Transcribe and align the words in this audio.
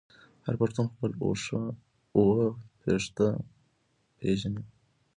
هر 0.45 0.55
پښتون 0.61 0.85
خپل 0.93 1.11
اوه 2.17 2.41
پيښته 2.81 3.27
پیژني. 4.17 4.63